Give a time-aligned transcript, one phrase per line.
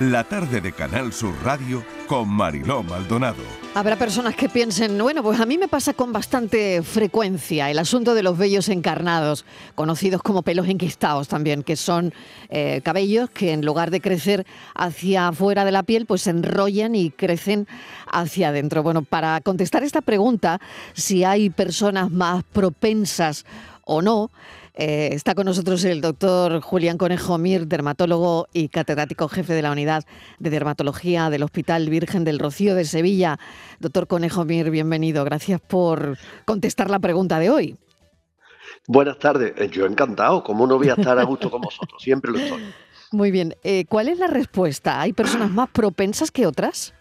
[0.00, 3.42] la tarde de Canal Sur Radio con Mariló Maldonado.
[3.74, 8.14] Habrá personas que piensen, bueno, pues a mí me pasa con bastante frecuencia el asunto
[8.14, 9.44] de los vellos encarnados,
[9.74, 12.14] conocidos como pelos enquistados también, que son
[12.48, 16.94] eh, cabellos que en lugar de crecer hacia afuera de la piel, pues se enrollan
[16.94, 17.68] y crecen
[18.10, 18.82] hacia adentro.
[18.82, 20.62] Bueno, para contestar esta pregunta,
[20.94, 23.44] si hay personas más propensas
[23.84, 24.30] o no,
[24.82, 29.72] eh, está con nosotros el doctor Julián Conejo Mir, dermatólogo y catedrático jefe de la
[29.72, 30.06] unidad
[30.38, 33.38] de dermatología del Hospital Virgen del Rocío de Sevilla.
[33.78, 35.22] Doctor Conejo Mir, bienvenido.
[35.26, 37.76] Gracias por contestar la pregunta de hoy.
[38.88, 39.52] Buenas tardes.
[39.58, 40.42] Eh, yo encantado.
[40.42, 42.02] ¿Cómo no voy a estar a gusto con vosotros?
[42.02, 42.62] Siempre lo estoy.
[43.12, 43.54] Muy bien.
[43.62, 44.98] Eh, ¿Cuál es la respuesta?
[44.98, 46.94] ¿Hay personas más propensas que otras?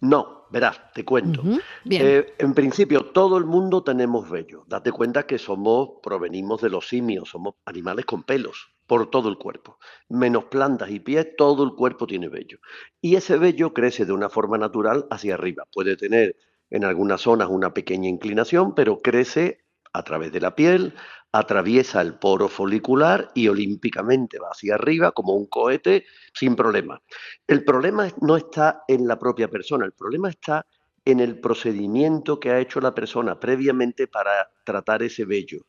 [0.00, 1.42] No, verás, te cuento.
[1.90, 4.64] Eh, en principio, todo el mundo tenemos vello.
[4.68, 9.36] Date cuenta que somos, provenimos de los simios, somos animales con pelos por todo el
[9.36, 9.78] cuerpo.
[10.08, 12.58] Menos plantas y pies, todo el cuerpo tiene vello.
[13.00, 15.64] Y ese vello crece de una forma natural hacia arriba.
[15.72, 16.36] Puede tener
[16.70, 19.63] en algunas zonas una pequeña inclinación, pero crece
[19.94, 20.94] a través de la piel,
[21.32, 27.00] atraviesa el poro folicular y olímpicamente va hacia arriba como un cohete sin problema.
[27.46, 30.66] El problema no está en la propia persona, el problema está
[31.04, 35.66] en el procedimiento que ha hecho la persona previamente para tratar ese vello.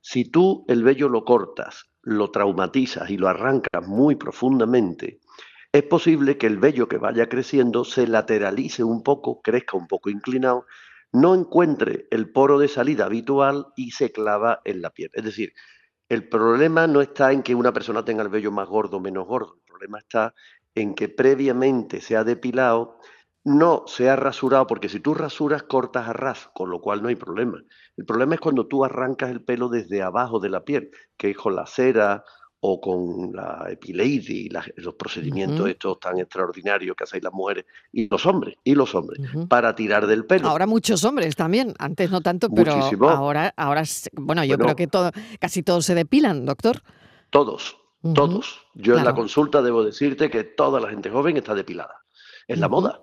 [0.00, 5.20] Si tú el vello lo cortas, lo traumatizas y lo arrancas muy profundamente,
[5.72, 10.10] es posible que el vello que vaya creciendo se lateralice un poco, crezca un poco
[10.10, 10.66] inclinado
[11.12, 15.10] no encuentre el poro de salida habitual y se clava en la piel.
[15.12, 15.52] Es decir,
[16.08, 19.26] el problema no está en que una persona tenga el vello más gordo o menos
[19.26, 20.34] gordo, el problema está
[20.74, 22.98] en que previamente se ha depilado,
[23.44, 27.08] no se ha rasurado, porque si tú rasuras cortas a ras, con lo cual no
[27.08, 27.62] hay problema.
[27.96, 31.36] El problema es cuando tú arrancas el pelo desde abajo de la piel, que es
[31.36, 32.24] con la cera
[32.64, 38.24] o con la epileidy, los procedimientos estos tan extraordinarios que hacéis las mujeres y los
[38.24, 40.48] hombres, y los hombres, para tirar del pelo.
[40.48, 42.74] Ahora muchos hombres también, antes no tanto, pero
[43.08, 46.82] ahora, ahora, bueno, yo creo que todo, casi todos se depilan, doctor.
[47.30, 47.78] Todos,
[48.14, 48.60] todos.
[48.74, 52.04] Yo en la consulta debo decirte que toda la gente joven está depilada.
[52.46, 53.00] Es la moda.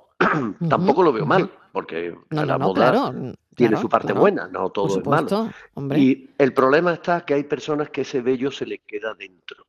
[0.69, 3.11] Tampoco lo veo mal, porque la moda
[3.55, 5.49] tiene su parte buena, no todo es malo.
[5.95, 9.65] Y el problema está que hay personas que ese vello se le queda dentro.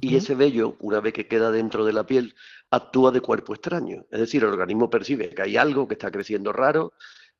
[0.00, 2.34] Y ese vello, una vez que queda dentro de la piel,
[2.70, 4.04] actúa de cuerpo extraño.
[4.10, 6.92] Es decir, el organismo percibe que hay algo que está creciendo raro,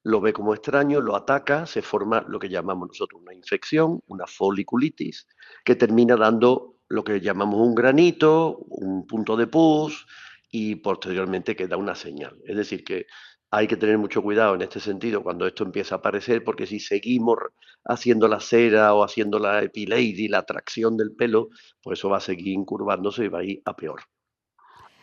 [0.05, 4.27] lo ve como extraño, lo ataca, se forma lo que llamamos nosotros una infección, una
[4.27, 5.27] foliculitis,
[5.65, 10.07] que termina dando lo que llamamos un granito, un punto de pus
[10.51, 12.39] y posteriormente queda una señal.
[12.45, 13.07] Es decir, que
[13.51, 16.81] hay que tener mucho cuidado en este sentido cuando esto empieza a aparecer, porque si
[16.81, 17.39] seguimos
[17.85, 21.49] haciendo la cera o haciendo la epileidy, la tracción del pelo,
[21.83, 24.03] pues eso va a seguir incurvándose y va a ir a peor.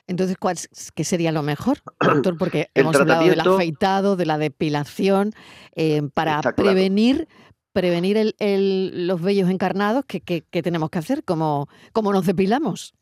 [0.08, 0.58] Entonces, ¿cuál,
[0.94, 2.38] ¿qué sería lo mejor, doctor?
[2.38, 5.32] Porque hemos hablado del afeitado, de la depilación,
[5.76, 7.28] eh, para prevenir
[7.76, 10.22] prevenir los vellos encarnados, ¿qué,
[10.64, 11.26] tenemos que hacer?
[11.26, 12.94] ¿Cómo, ¿Cómo nos depilamos?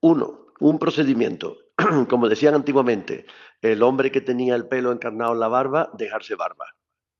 [0.00, 1.58] Uno, un procedimiento.
[2.08, 3.26] Como decían antiguamente,
[3.60, 6.66] el hombre que tenía el pelo encarnado en la barba, dejarse barba.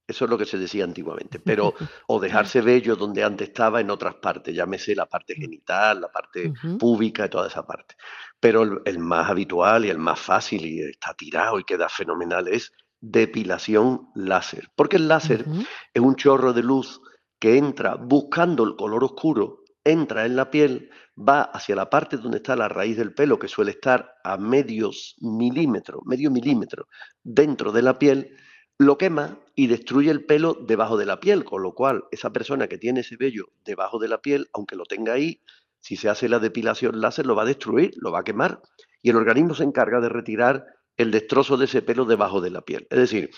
[0.09, 1.41] Eso es lo que se decía antiguamente.
[1.41, 1.75] Pero,
[2.07, 6.53] o dejarse vello donde antes estaba en otras partes, llámese la parte genital, la parte
[6.79, 7.97] púbica y toda esa parte.
[8.39, 12.73] Pero el, más habitual y el más fácil y está tirado y queda fenomenal es
[13.01, 14.71] depilación láser.
[14.77, 15.45] Porque el láser
[15.93, 17.01] es un chorro de luz
[17.39, 22.38] que entra buscando el color oscuro entra en la piel, va hacia la parte donde
[22.38, 26.88] está la raíz del pelo, que suele estar a medios milímetros, medio milímetro
[27.22, 28.37] dentro de la piel,
[28.78, 32.69] lo quema y destruye el pelo debajo de la piel, con lo cual esa persona
[32.69, 35.41] que tiene ese vello debajo de la piel, aunque lo tenga ahí,
[35.81, 38.60] si se hace la depilación láser, lo va a destruir, lo va a quemar,
[39.03, 40.66] y el organismo se encarga de retirar
[40.97, 42.87] el destrozo de ese pelo debajo de la piel.
[42.91, 43.31] Es decir,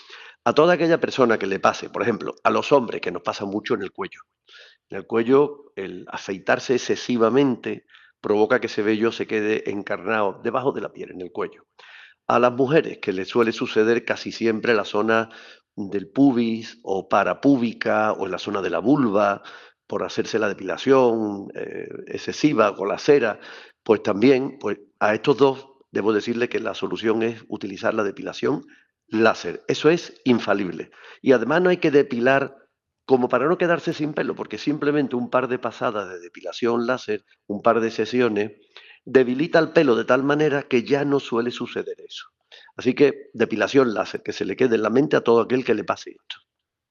[0.43, 3.45] a toda aquella persona que le pase, por ejemplo, a los hombres, que nos pasa
[3.45, 4.21] mucho en el cuello.
[4.89, 7.85] En el cuello, el afeitarse excesivamente
[8.21, 11.67] provoca que ese vello se quede encarnado debajo de la piel, en el cuello.
[12.27, 15.29] A las mujeres, que les suele suceder casi siempre la zona
[15.75, 19.41] del pubis o parapúbica o en la zona de la vulva,
[19.87, 23.39] por hacerse la depilación eh, excesiva con la cera,
[23.81, 28.65] pues también pues a estos dos debo decirle que la solución es utilizar la depilación
[29.07, 29.63] láser.
[29.67, 30.91] Eso es infalible.
[31.23, 32.55] Y además no hay que depilar
[33.09, 37.25] como para no quedarse sin pelo, porque simplemente un par de pasadas de depilación láser,
[37.47, 38.51] un par de sesiones,
[39.03, 42.27] debilita el pelo de tal manera que ya no suele suceder eso.
[42.77, 45.73] Así que depilación láser, que se le quede en la mente a todo aquel que
[45.73, 46.35] le pase esto.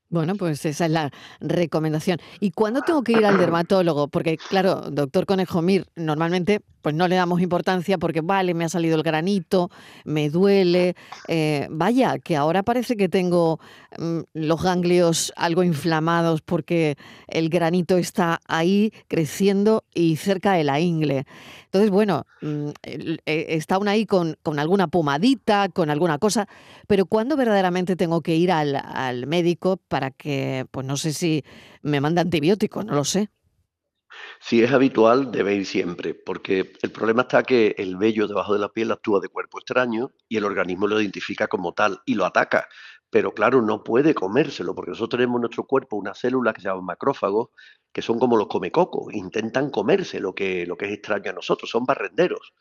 [0.09, 2.19] Bueno, pues esa es la recomendación.
[2.41, 4.09] ¿Y cuándo tengo que ir al dermatólogo?
[4.09, 8.69] Porque, claro, doctor Conejo Mir, normalmente pues no le damos importancia porque, vale, me ha
[8.69, 9.71] salido el granito,
[10.05, 10.95] me duele.
[11.27, 13.61] Eh, vaya, que ahora parece que tengo
[13.99, 16.97] mm, los ganglios algo inflamados porque
[17.27, 21.27] el granito está ahí creciendo y cerca de la ingle.
[21.65, 26.49] Entonces, bueno, mm, eh, está uno ahí con, con, alguna pomadita, con alguna cosa,
[26.87, 31.45] pero ¿cuándo verdaderamente tengo que ir al, al médico para que, pues no sé si
[31.83, 33.29] me manda antibióticos, no lo sé?
[34.41, 38.59] Si es habitual, debe ir siempre, porque el problema está que el vello debajo de
[38.59, 42.25] la piel actúa de cuerpo extraño y el organismo lo identifica como tal y lo
[42.25, 42.69] ataca.
[43.11, 46.69] Pero claro, no puede comérselo, porque nosotros tenemos en nuestro cuerpo unas células que se
[46.69, 47.49] llaman macrófagos,
[47.93, 51.71] que son como los comecocos, intentan comerse lo que, lo que es extraño a nosotros,
[51.71, 52.53] son barrenderos,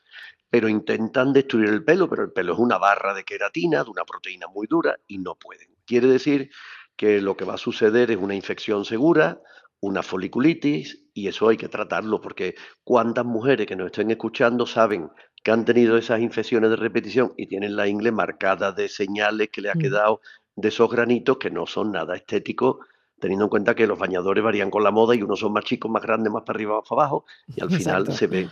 [0.49, 4.05] pero intentan destruir el pelo, pero el pelo es una barra de queratina, de una
[4.05, 5.67] proteína muy dura, y no pueden.
[5.85, 6.49] Quiere decir
[6.95, 9.41] que lo que va a suceder es una infección segura,
[9.79, 15.09] una foliculitis y eso hay que tratarlo porque cuántas mujeres que nos estén escuchando saben
[15.43, 19.61] que han tenido esas infecciones de repetición y tienen la ingle marcada de señales que
[19.61, 19.79] le ha mm.
[19.79, 20.21] quedado
[20.55, 22.77] de esos granitos que no son nada estéticos,
[23.19, 25.89] teniendo en cuenta que los bañadores varían con la moda y unos son más chicos,
[25.91, 27.25] más grandes, más para arriba, más para abajo
[27.55, 28.49] y al final se ve.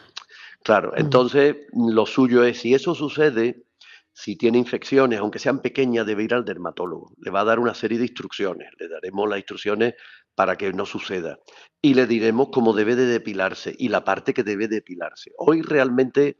[0.63, 0.99] Claro, mm.
[0.99, 3.65] entonces lo suyo es, si eso sucede,
[4.13, 7.11] si tiene infecciones, aunque sean pequeñas, debe ir al dermatólogo.
[7.19, 8.69] Le va a dar una serie de instrucciones.
[8.79, 9.95] Le daremos las instrucciones
[10.35, 11.39] para que no suceda.
[11.81, 15.31] Y le diremos cómo debe de depilarse y la parte que debe depilarse.
[15.37, 16.37] Hoy realmente,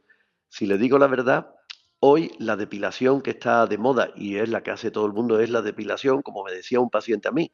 [0.48, 1.54] si le digo la verdad,
[2.00, 5.40] hoy la depilación que está de moda y es la que hace todo el mundo
[5.40, 7.50] es la depilación, como me decía un paciente a mí,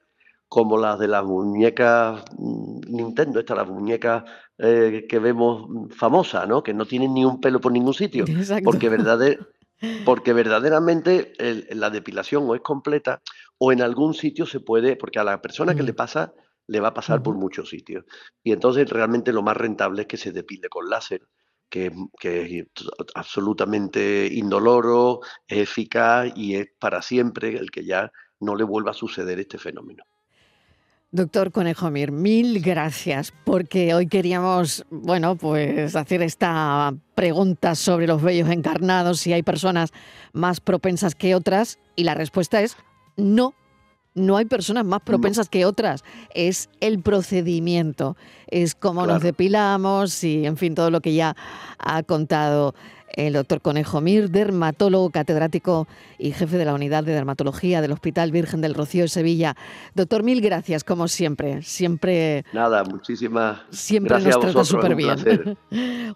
[0.48, 4.24] como las de las muñecas mm, Nintendo, estas las muñecas
[4.58, 5.66] eh, que vemos
[5.96, 6.62] famosas, ¿no?
[6.62, 8.24] Que no tienen ni un pelo por ningún sitio.
[8.64, 9.61] Porque verdaderamente
[10.04, 11.32] porque verdaderamente
[11.70, 13.22] la depilación o es completa
[13.58, 16.32] o en algún sitio se puede, porque a la persona que le pasa
[16.66, 18.04] le va a pasar por muchos sitios.
[18.42, 21.28] Y entonces realmente lo más rentable es que se depile con láser,
[21.68, 21.92] que,
[22.22, 22.66] es
[23.14, 28.94] absolutamente indoloro, es eficaz y es para siempre el que ya no le vuelva a
[28.94, 30.04] suceder este fenómeno.
[31.14, 38.22] Doctor Conejo Mir, mil gracias, porque hoy queríamos, bueno, pues hacer esta pregunta sobre los
[38.22, 39.92] vellos encarnados, si hay personas
[40.32, 42.78] más propensas que otras, y la respuesta es
[43.18, 43.52] no.
[44.14, 46.02] No hay personas más propensas que otras.
[46.34, 48.16] Es el procedimiento,
[48.46, 51.34] es cómo nos depilamos y, en fin, todo lo que ya
[51.78, 52.74] ha contado
[53.14, 55.86] el doctor Conejo Mir, dermatólogo catedrático
[56.18, 59.56] y jefe de la unidad de dermatología del Hospital Virgen del Rocío de Sevilla.
[59.94, 61.62] Doctor, mil gracias, como siempre.
[61.62, 62.44] Siempre.
[62.52, 64.36] Nada, muchísimas siempre gracias.
[64.36, 65.58] nos trata súper bien.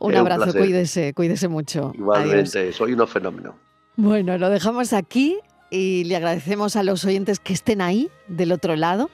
[0.01, 1.93] Un, abrazo, cuídese, cuídese mucho.
[1.95, 3.55] Igualmente, soy unos fenómenos.
[3.97, 5.39] Bueno, lo dejamos aquí
[5.71, 9.11] y le agradecemos a los oyentes que estén ahí, del otro lado,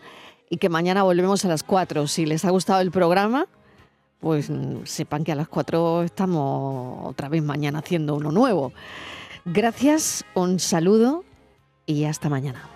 [0.50, 2.06] y que mañana volvemos a las 4.
[2.06, 3.46] Si les ha gustado el programa,
[4.22, 8.72] pues mm, sepan que a las 4 estamos otra vez mañana haciendo uno nuevo.
[9.44, 11.24] Gracias, un saludo
[11.84, 12.72] y hasta mañana.